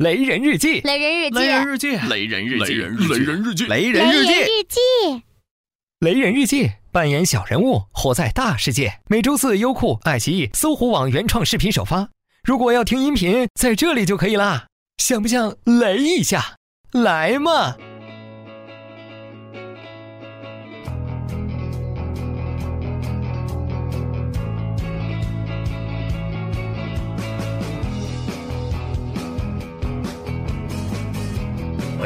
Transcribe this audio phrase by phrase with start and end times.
[0.00, 4.32] 雷人日记，雷人日记，雷人日记，雷人日记，雷人日记，雷人日记，
[4.66, 5.22] 记，
[5.98, 8.94] 雷人日记，扮演小人物，活在大世界。
[9.08, 12.08] 每周四，优酷、爱奇艺、搜狐网原创视频首发。
[12.42, 14.68] 如果要听音频，在这里就可以啦。
[14.96, 16.56] 想不想雷一下？
[16.92, 17.76] 来嘛！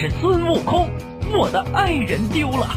[0.00, 0.88] 是孙悟空，
[1.36, 2.68] 我的爱人丢了，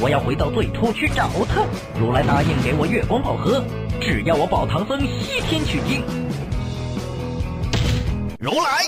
[0.00, 1.64] 我要回到最初去找他。
[1.98, 3.64] 如来答应给我月光宝盒，
[4.00, 6.04] 只要我保唐僧西天取经。
[8.38, 8.84] 如来，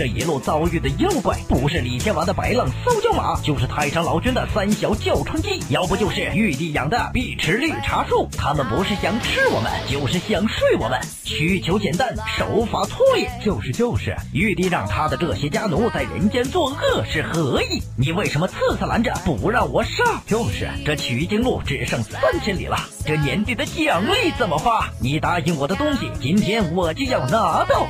[0.00, 8.26] 这一路遭遇的妖怪，不是李天王的白浪骚蛟马，就是太上老君的三小叫春鸡，要不就是玉帝养的碧池绿茶树。
[8.34, 13.30] 他们不是想吃我们，就是想睡我们，需求简单，手法粗野。
[13.44, 17.82] 就是就是，玉帝让他的这些家奴在人间作恶是何意？
[17.98, 20.22] 你为什么次次拦着不让我上？
[20.24, 24.88] 就是这取经路只剩三千里了，这年底的奖励怎么发？
[24.98, 27.86] 你答应我的东西，今天我就要拿到。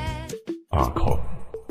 [0.71, 1.17] 阿空。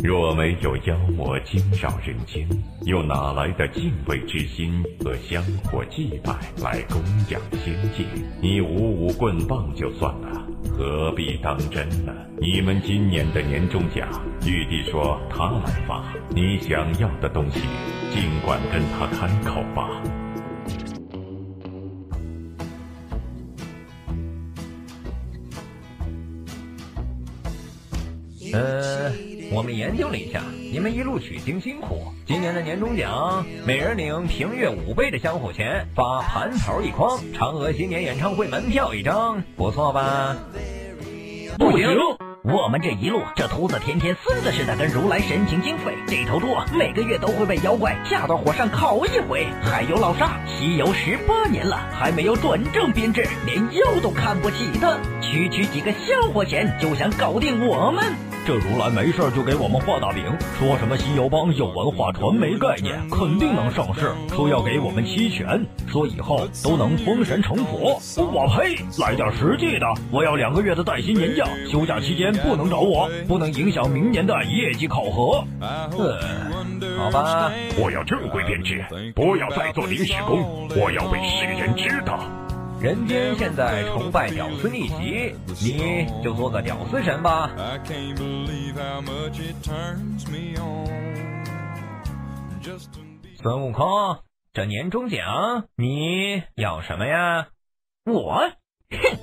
[0.01, 2.47] 若没有妖魔惊扰人间，
[2.85, 6.33] 又哪来的敬畏之心和香火祭拜
[6.63, 8.05] 来供养仙界？
[8.41, 12.13] 你舞舞棍棒就算了，何必当真呢？
[12.39, 14.07] 你们今年的年终奖，
[14.45, 16.01] 玉帝说他来发。
[16.29, 17.59] 你想要的东西，
[18.13, 20.01] 尽管跟他开口吧。
[28.53, 29.28] 呃。
[29.51, 40.37] 我们研究了一下，你们一路取经辛苦，今年的年终奖，每人领平月五倍的香火钱，发蟠桃一筐，嫦娥新年演唱会门票一张，不错吧？
[41.57, 41.87] 不行，
[42.43, 58.28] 我们这一路，这秃子天天孙子似的跟如来神请经费，这头猪每个月都会被妖怪架到火上烤一回，还有老沙，西游十八年了，还没有转正编制，连妖都看不起他，区区几个香火钱就想搞定我们。
[58.49, 60.23] 这如来没事就给我们画大饼，
[60.57, 64.11] 说什么西游帮有文化传媒概念，肯定能上市。
[64.29, 68.01] 说要给我们期权，说以后都能封神成佛。
[68.17, 68.75] 我呸！
[68.97, 75.43] 来点实际的，我要两个月的带薪年假，休假期间不能找我，不能影响明年的业绩考核。
[75.61, 78.83] 嗯，好吧，我要正规编制，
[79.13, 82.19] 不要再做临时工，我要被世人知道。
[82.81, 87.51] 人间现在崇拜屌丝逆袭，你就做个屌丝神吧。
[93.41, 93.85] 孙悟空，
[94.53, 97.47] 这年终奖你要什么呀？
[98.05, 98.49] 我，
[98.89, 99.17] 哼，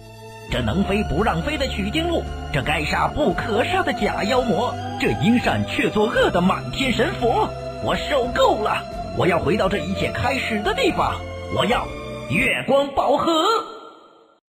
[0.50, 2.22] 这能飞不让飞的取经路，
[2.52, 7.48] 这该杀不可杀的假妖魔，这因善却作恶的满天神佛，
[7.82, 8.84] 我受够了！
[9.16, 11.18] 我要回到这一切开始的地方，
[11.56, 11.88] 我要。
[12.28, 13.44] 月光宝盒，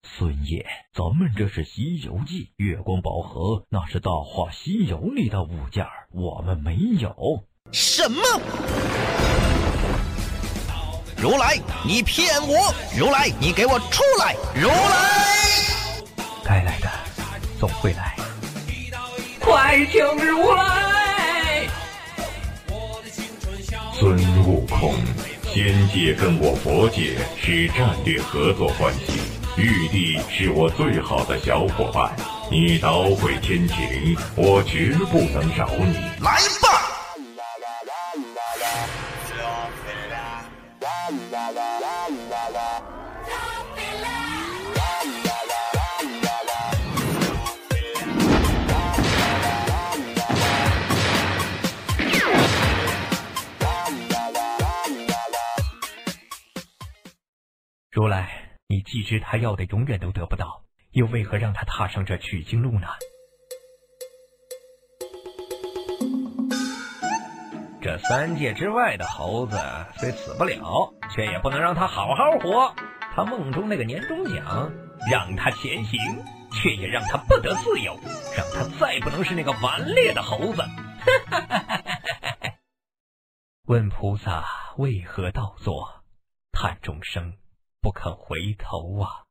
[0.03, 0.65] 孙爷，
[0.95, 7.45] 咱们这是《西游记》，月光宝盒那是《大话西游》里的物件，我们没有。
[7.73, 8.23] 什么？
[11.19, 12.73] 如来，你骗我！
[12.97, 14.35] 如来，你给我出来！
[14.55, 16.89] 如来，该来的
[17.61, 18.17] 总会来。
[19.41, 21.69] 快请如来！
[23.93, 24.95] 孙悟空。
[25.61, 29.21] 天界跟我佛界是战略合作关系，
[29.57, 32.15] 玉帝是我最好的小伙伴。
[32.49, 35.97] 你捣毁天庭，我绝不能饶你。
[36.21, 36.95] 来吧！
[57.99, 60.63] 如来，你既知他要的永远都得不到，
[60.93, 62.87] 又为何让他踏上这取经路呢？
[67.83, 69.59] 这三界之外的猴子
[69.97, 72.73] 虽死不了，却也不能让他好好活。
[73.17, 74.71] 他梦中那个年终奖，
[75.11, 75.99] 让他前行，
[76.53, 77.99] 却也让他不得自由，
[78.37, 80.63] 让他再不能是那个顽劣的猴子。
[83.67, 84.45] 问菩萨
[84.77, 86.05] 为何倒作？
[86.53, 87.35] 叹众生。
[87.89, 89.25] 不肯回头啊！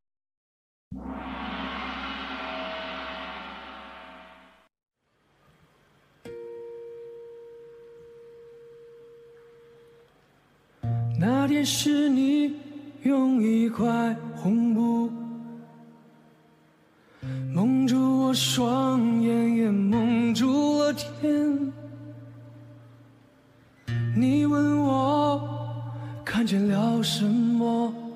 [11.19, 12.56] 那天是你
[13.04, 15.12] 用一块红布
[17.53, 21.71] 蒙住我双眼，也蒙住了天。
[24.15, 28.06] 你问我看见了什么？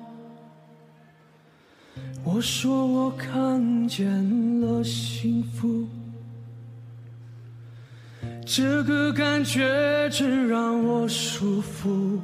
[2.34, 4.08] 我说我看见
[4.62, 5.86] 了幸福。
[8.46, 12.18] 这个感觉真让我舒服，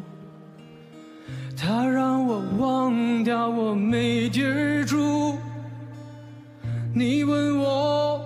[1.55, 5.37] 它让我忘掉我没地儿住。
[6.95, 8.25] 你问我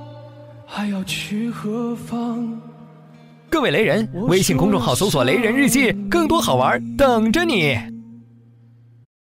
[0.65, 2.61] 还要去何方？
[3.51, 7.77] 各位雷人，微信公众号搜索“雷人日记”，更多好玩等着你。